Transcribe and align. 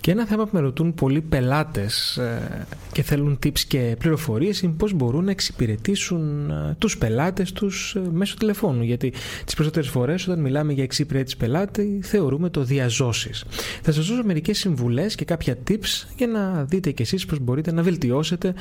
Και 0.00 0.10
ένα 0.10 0.26
θέμα 0.26 0.44
που 0.44 0.50
με 0.52 0.60
ρωτούν 0.60 0.94
πολλοί 0.94 1.20
πελάτες 1.20 2.16
ε, 2.16 2.66
και 2.92 3.02
θέλουν 3.02 3.38
tips 3.44 3.58
και 3.58 3.96
πληροφορίες 3.98 4.60
είναι 4.60 4.72
πώς 4.72 4.92
μπορούν 4.92 5.24
να 5.24 5.30
εξυπηρετήσουν 5.30 6.50
ε, 6.50 6.76
τους 6.78 6.98
πελάτες 6.98 7.52
τους 7.52 7.94
ε, 7.94 8.02
μέσω 8.12 8.36
τηλεφώνου. 8.36 8.82
Γιατί 8.82 9.12
τις 9.44 9.54
περισσότερες 9.54 9.88
φορές 9.88 10.28
όταν 10.28 10.40
μιλάμε 10.40 10.72
για 10.72 10.82
εξυπηρέτηση 10.82 11.36
πελάτη 11.36 12.00
θεωρούμε 12.02 12.48
το 12.48 12.64
διαζώσεις. 12.64 13.44
Θα 13.82 13.92
σας 13.92 14.06
δώσω 14.08 14.24
μερικές 14.24 14.58
συμβουλές 14.58 15.14
και 15.14 15.24
κάποια 15.24 15.56
tips 15.68 16.06
για 16.16 16.26
να 16.26 16.64
δείτε 16.64 16.90
κι 16.90 17.02
εσείς 17.02 17.26
πώς 17.26 17.38
μπορείτε 17.38 17.72
να 17.72 17.82
βελτιώσετε 17.82 18.54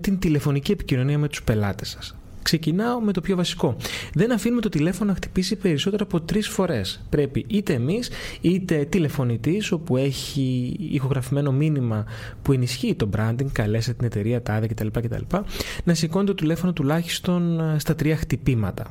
την 0.00 0.18
τηλεφωνική 0.18 0.72
επικοινωνία 0.72 1.18
με 1.18 1.28
τους 1.28 1.42
πελάτες 1.42 1.88
σας. 1.88 2.14
Ξεκινάω 2.44 3.00
με 3.00 3.12
το 3.12 3.20
πιο 3.20 3.36
βασικό. 3.36 3.76
Δεν 4.14 4.32
αφήνουμε 4.32 4.60
το 4.60 4.68
τηλέφωνο 4.68 5.10
να 5.10 5.16
χτυπήσει 5.16 5.56
περισσότερο 5.56 6.04
από 6.04 6.20
τρεις 6.20 6.48
φορές. 6.48 7.02
Πρέπει 7.08 7.44
είτε 7.48 7.72
εμείς 7.72 8.10
είτε 8.40 8.84
τηλεφωνητής, 8.84 9.72
όπου 9.72 9.96
έχει 9.96 10.76
ηχογραφημένο 10.90 11.52
μήνυμα 11.52 12.04
που 12.42 12.52
ενισχύει 12.52 12.94
το 12.94 13.08
branding, 13.16 13.46
καλέσε 13.52 13.94
την 13.94 14.06
εταιρεία, 14.06 14.42
τάδε 14.42 14.66
κτλ. 14.66 14.86
κτλ 14.92 15.36
να 15.84 15.94
σηκώνει 15.94 16.26
το 16.26 16.34
τηλέφωνο 16.34 16.72
τουλάχιστον 16.72 17.60
ε, 17.60 17.78
στα 17.78 17.94
τρία 17.94 18.16
χτυπήματα. 18.16 18.86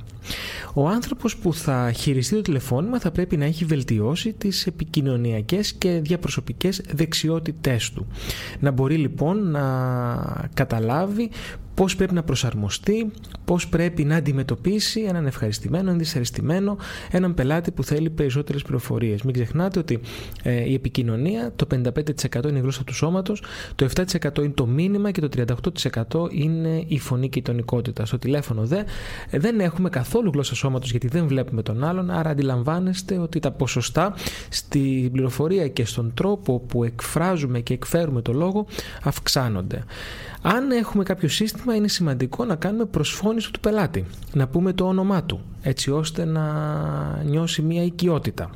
Ο 0.74 0.88
άνθρωπος 0.88 1.38
που 1.38 1.54
θα 1.54 1.92
χειριστεί 1.92 2.36
το 2.36 2.42
τηλεφώνημα 2.42 3.00
θα 3.00 3.12
πρέπει 3.12 3.38
να 3.38 3.46
έχει 3.46 3.66
βελτιώσει 3.66 4.34
τις 4.34 4.68
επικοινωνιακές 4.68 5.74
και 5.74 6.00
διαπροσωπικές 6.04 6.82
δεξιότητές 6.94 7.92
του. 7.92 8.08
Να 8.60 8.72
μπορεί 8.72 8.96
λοιπόν 8.96 9.52
να 9.52 10.50
καταλάβει 10.54 11.30
πώς 11.74 11.96
πρέπει 11.96 12.14
να 12.14 12.24
προσαρμοστεί, 12.24 13.12
πώς 13.46 13.68
πρέπει 13.68 14.04
να 14.04 14.16
αντιμετωπίσει 14.16 15.02
έναν 15.02 15.26
ευχαριστημένο, 15.26 15.84
έναν 15.84 15.98
δυσαρεστημένο, 15.98 16.78
έναν 17.12 17.34
πελάτη 17.34 17.72
που 17.72 17.84
θέλει 17.84 18.10
περισσότερες 18.10 18.62
πληροφορίες. 18.62 19.22
Μην 19.22 19.34
ξεχνάτε 19.34 19.80
ότι 19.80 20.00
ε, 20.44 20.70
η 20.70 20.74
επικοινωνία, 20.74 21.52
το 21.56 21.68
55% 21.72 22.48
είναι 22.48 22.58
η 22.58 22.62
γλώσσα 22.62 22.84
του 22.84 22.94
σώματος, 22.94 23.44
το 23.76 23.88
7% 23.96 24.38
είναι 24.38 24.50
το 24.50 24.66
μήνυμα 24.66 25.12
και 25.12 25.22
το 25.22 25.30
38% 26.14 26.32
είναι 26.32 26.84
η 26.88 27.00
φωνή 27.00 27.30
και 27.30 27.40
η 27.40 27.42
τονικότητα. 27.42 28.06
Στο 28.06 28.20
τηλέφωνο 28.20 28.66
δε, 28.66 28.84
ε, 29.30 29.40
δεν 29.40 29.60
έχουμε 29.60 29.90
καθόλου 29.90 30.32
γλώσσα 30.34 30.56
σώματος 30.56 30.92
γιατί 30.92 31.08
δεν 31.08 31.28
βλέπουμε 31.28 31.62
τον 31.64 31.84
άλλον, 31.84 32.10
άρα 32.10 32.30
αντιλαμβάνεστε 32.30 33.18
ότι 33.18 33.40
τα 33.40 33.52
ποσοστά 33.52 34.14
στην 34.50 35.12
πληροφορία 35.12 35.68
και 35.68 35.86
στον 35.86 36.14
τρόπο 36.14 36.60
που 36.60 36.84
εκφράζουμε 36.84 37.60
και 37.60 37.74
εκφέρουμε 37.74 38.22
το 38.22 38.34
λόγο 38.34 38.66
αυξάνονται. 39.04 39.84
Αν 40.46 40.72
έχουμε 40.72 41.04
κάποιο 41.04 41.28
σύστημα 41.30 41.63
είναι 41.72 41.88
σημαντικό 41.88 42.46
να 42.46 42.56
κάνουμε 42.56 42.86
προσφώνηση 42.86 43.52
του 43.52 43.60
πελάτη, 43.60 44.06
να 44.34 44.48
πούμε 44.48 44.74
το 44.74 44.88
όνομά 44.88 45.24
του, 45.24 45.42
έτσι 45.62 45.92
ώστε 45.92 46.26
να 46.26 46.44
νιώσει 47.24 47.62
μια 47.62 47.84
οικειότητα. 47.84 48.50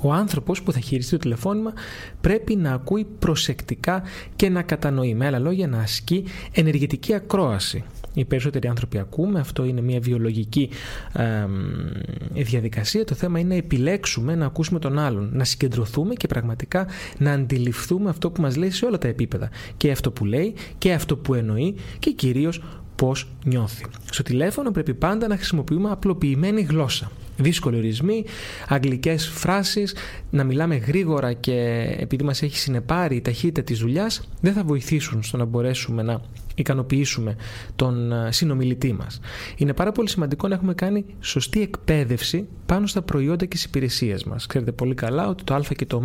Ο 0.00 0.12
άνθρωπος 0.12 0.62
που 0.62 0.72
θα 0.72 0.80
χειριστεί 0.80 1.10
το 1.10 1.18
τηλεφώνημα 1.18 1.72
πρέπει 2.20 2.56
να 2.56 2.72
ακούει 2.72 3.06
προσεκτικά 3.18 4.02
και 4.36 4.48
να 4.48 4.62
κατανοεί. 4.62 5.14
Με 5.14 5.26
άλλα 5.26 5.38
λόγια 5.38 5.68
να 5.68 5.78
ασκεί 5.78 6.24
ενεργητική 6.52 7.14
ακρόαση. 7.14 7.84
Οι 8.14 8.24
περισσότεροι 8.24 8.68
άνθρωποι 8.68 8.98
ακούμε, 8.98 9.40
αυτό 9.40 9.64
είναι 9.64 9.80
μια 9.80 10.00
βιολογική 10.00 10.68
ε, 11.12 12.42
διαδικασία. 12.42 13.04
Το 13.04 13.14
θέμα 13.14 13.38
είναι 13.38 13.48
να 13.48 13.54
επιλέξουμε 13.54 14.34
να 14.34 14.46
ακούσουμε 14.46 14.78
τον 14.78 14.98
άλλον, 14.98 15.30
να 15.32 15.44
συγκεντρωθούμε 15.44 16.14
και 16.14 16.26
πραγματικά 16.26 16.86
να 17.18 17.32
αντιληφθούμε 17.32 18.10
αυτό 18.10 18.30
που 18.30 18.40
μας 18.40 18.56
λέει 18.56 18.70
σε 18.70 18.84
όλα 18.84 18.98
τα 18.98 19.08
επίπεδα. 19.08 19.50
Και 19.76 19.90
αυτό 19.90 20.10
που 20.10 20.24
λέει 20.24 20.54
και 20.78 20.92
αυτό 20.92 21.16
που 21.16 21.34
εννοεί 21.34 21.74
και 21.98 22.10
κυρίως 22.10 22.62
πώς 22.96 23.28
νιώθει. 23.44 23.84
Στο 24.10 24.22
τηλέφωνο 24.22 24.70
πρέπει 24.70 24.94
πάντα 24.94 25.28
να 25.28 25.36
χρησιμοποιούμε 25.36 25.90
απλοποιημένη 25.90 26.62
γλώσσα. 26.62 27.10
Δύσκολοι 27.38 27.76
ορισμοί, 27.76 28.24
αγγλικές 28.68 29.28
φράσεις, 29.28 29.94
να 30.30 30.44
μιλάμε 30.44 30.76
γρήγορα 30.76 31.32
και 31.32 31.86
επειδή 31.98 32.24
μας 32.24 32.42
έχει 32.42 32.56
συνεπάρει 32.56 33.16
η 33.16 33.20
ταχύτητα 33.20 33.62
της 33.62 33.78
δουλειάς 33.78 34.28
δεν 34.40 34.52
θα 34.52 34.64
βοηθήσουν 34.64 35.22
στο 35.22 35.36
να 35.36 35.44
μπορέσουμε 35.44 36.02
να 36.02 36.20
ικανοποιήσουμε 36.54 37.36
τον 37.76 38.12
ε, 38.12 38.32
συνομιλητή 38.32 38.92
μας. 38.92 39.20
Είναι 39.56 39.72
πάρα 39.72 39.92
πολύ 39.92 40.08
σημαντικό 40.08 40.48
να 40.48 40.54
έχουμε 40.54 40.74
κάνει 40.74 41.04
σωστή 41.20 41.62
εκπαίδευση 41.62 42.48
πάνω 42.66 42.86
στα 42.86 43.02
προϊόντα 43.02 43.44
και 43.44 43.54
τις 43.54 43.64
υπηρεσίες 43.64 44.24
μας. 44.24 44.46
Ξέρετε 44.46 44.72
πολύ 44.72 44.94
καλά 44.94 45.28
ότι 45.28 45.44
το 45.44 45.54
α 45.54 45.60
και 45.76 45.86
το 45.86 45.96
ω 45.96 46.00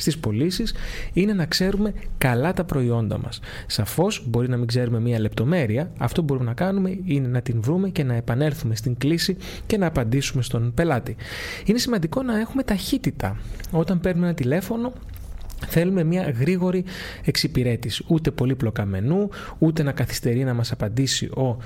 στις 0.00 0.18
πωλήσει 0.18 0.64
είναι 1.12 1.32
να 1.32 1.46
ξέρουμε 1.46 1.92
καλά 2.18 2.52
τα 2.52 2.64
προϊόντα 2.64 3.18
μας. 3.18 3.40
Σαφώς 3.66 4.24
μπορεί 4.26 4.48
να 4.48 4.56
μην 4.56 4.66
ξέρουμε 4.66 5.00
μία 5.00 5.20
λεπτομέρεια, 5.20 5.90
αυτό 5.98 6.20
που 6.20 6.26
μπορούμε 6.26 6.46
να 6.46 6.54
κάνουμε 6.54 6.98
είναι 7.04 7.28
να 7.28 7.40
την 7.40 7.60
βρούμε 7.60 7.88
και 7.88 8.04
να 8.04 8.14
επανέλθουμε 8.14 8.76
στην 8.76 8.96
κλίση 8.98 9.36
και 9.66 9.76
να 9.76 9.86
απαντήσουμε 9.86 10.42
στον 10.42 10.74
πελάτη. 10.74 11.16
Είναι 11.64 11.78
σημαντικό 11.78 12.22
να 12.22 12.40
έχουμε 12.40 12.62
ταχύτητα. 12.62 13.36
Όταν 13.70 14.00
παίρνουμε 14.00 14.26
ένα 14.26 14.34
τηλέφωνο 14.34 14.92
Θέλουμε 15.66 16.04
μια 16.04 16.30
γρήγορη 16.30 16.84
εξυπηρέτηση. 17.24 18.04
Ούτε 18.06 18.30
πολύ 18.30 18.54
πλοκαμενού, 18.54 19.28
ούτε 19.58 19.82
να 19.82 19.92
καθυστερεί 19.92 20.44
να 20.44 20.54
μας 20.54 20.72
απαντήσει 20.72 21.26
ο 21.26 21.56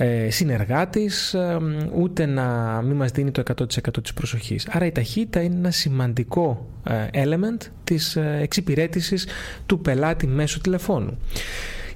ε, 0.00 0.30
συνεργάτης, 0.30 1.34
ε, 1.34 1.58
ούτε 1.94 2.26
να 2.26 2.46
μην 2.82 2.96
μας 2.96 3.10
δίνει 3.10 3.30
το 3.30 3.42
100% 3.56 4.02
της 4.02 4.12
προσοχής. 4.14 4.68
Άρα 4.68 4.86
η 4.86 4.92
ταχύτητα 4.92 5.40
είναι 5.42 5.54
ένα 5.54 5.70
σημαντικό 5.70 6.66
ε, 6.84 7.24
element 7.24 7.66
της 7.84 8.16
ε, 8.16 8.38
εξυπηρέτησης 8.42 9.26
του 9.66 9.80
πελάτη 9.80 10.26
μέσω 10.26 10.60
τηλεφώνου. 10.60 11.18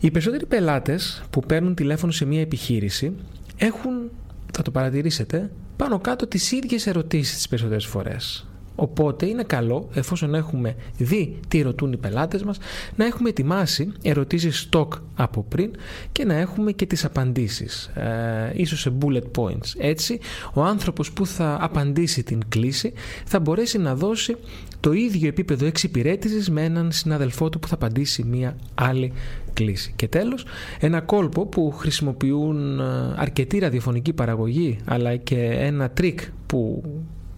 Οι 0.00 0.10
περισσότεροι 0.10 0.46
πελάτες 0.46 1.22
που 1.30 1.40
παίρνουν 1.40 1.74
τηλέφωνο 1.74 2.12
σε 2.12 2.24
μια 2.24 2.40
επιχείρηση 2.40 3.12
έχουν, 3.56 4.10
θα 4.52 4.62
το 4.62 4.70
παρατηρήσετε, 4.70 5.50
πάνω 5.76 5.98
κάτω 5.98 6.26
τις 6.26 6.52
ίδιες 6.52 6.86
ερωτήσεις 6.86 7.34
τις 7.36 7.48
περισσότερες 7.48 7.86
φορές. 7.86 8.46
Οπότε 8.74 9.26
είναι 9.26 9.42
καλό, 9.42 9.88
εφόσον 9.94 10.34
έχουμε 10.34 10.74
δει 10.96 11.38
τι 11.48 11.62
ρωτούν 11.62 11.92
οι 11.92 11.96
πελάτες 11.96 12.42
μας, 12.42 12.58
να 12.96 13.04
έχουμε 13.04 13.28
ετοιμάσει 13.28 13.92
ερωτήσεις 14.02 14.68
stock 14.70 14.88
από 15.14 15.42
πριν 15.48 15.70
και 16.12 16.24
να 16.24 16.34
έχουμε 16.34 16.72
και 16.72 16.86
τις 16.86 17.04
απαντήσεις, 17.04 17.84
ε, 17.86 18.52
ίσως 18.54 18.80
σε 18.80 18.92
bullet 19.00 19.40
points. 19.40 19.74
Έτσι, 19.78 20.18
ο 20.52 20.62
άνθρωπος 20.62 21.12
που 21.12 21.26
θα 21.26 21.56
απαντήσει 21.60 22.22
την 22.22 22.40
κλίση 22.48 22.92
θα 23.24 23.40
μπορέσει 23.40 23.78
να 23.78 23.94
δώσει 23.94 24.36
το 24.80 24.92
ίδιο 24.92 25.28
επίπεδο 25.28 25.66
εξυπηρέτησης 25.66 26.50
με 26.50 26.64
έναν 26.64 26.92
συνάδελφό 26.92 27.48
του 27.48 27.58
που 27.58 27.68
θα 27.68 27.74
απαντήσει 27.74 28.22
μία 28.24 28.56
άλλη 28.74 29.12
κλήση. 29.52 29.92
Και 29.96 30.08
τέλος, 30.08 30.44
ένα 30.80 31.00
κόλπο 31.00 31.46
που 31.46 31.70
χρησιμοποιούν 31.70 32.80
ε, 32.80 32.84
αρκετοί 33.16 33.58
ραδιοφωνικοί 33.58 34.12
παραγωγοί 34.12 34.78
αλλά 34.84 35.16
και 35.16 35.36
ένα 35.44 35.90
τρικ 35.90 36.20
που 36.46 36.82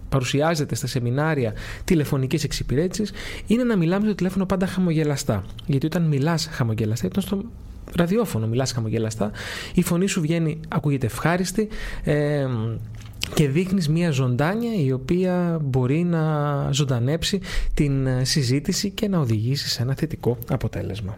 παρουσιάζεται 0.09 0.75
στα 0.75 0.87
σεμινάρια 0.87 1.53
τηλεφωνικής 1.83 2.43
εξυπηρέτησης 2.43 3.11
είναι 3.47 3.63
να 3.63 3.77
μιλάμε 3.77 4.05
στο 4.05 4.15
τηλέφωνο 4.15 4.45
πάντα 4.45 4.67
χαμογελαστά. 4.67 5.43
Γιατί 5.65 5.85
όταν 5.85 6.03
μιλάς 6.03 6.47
χαμογελαστά, 6.51 7.05
όταν 7.05 7.23
στο 7.23 7.41
ραδιόφωνο 7.95 8.47
μιλάς 8.47 8.71
χαμογελαστά, 8.71 9.31
η 9.73 9.81
φωνή 9.81 10.07
σου 10.07 10.21
βγαίνει, 10.21 10.59
ακούγεται 10.67 11.05
ευχάριστη, 11.05 11.67
ε, 12.03 12.47
και 13.33 13.49
δείχνεις 13.49 13.89
μια 13.89 14.11
ζωντάνια 14.11 14.73
η 14.75 14.91
οποία 14.91 15.59
μπορεί 15.63 16.03
να 16.03 16.23
ζωντανέψει 16.71 17.39
την 17.73 18.07
συζήτηση 18.21 18.89
και 18.89 19.07
να 19.07 19.19
οδηγήσει 19.19 19.69
σε 19.69 19.81
ένα 19.81 19.93
θετικό 19.95 20.37
αποτέλεσμα. 20.49 21.17